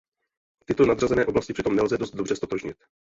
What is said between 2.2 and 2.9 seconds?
ztotožnit.